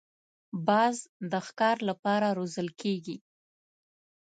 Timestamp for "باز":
0.67-0.95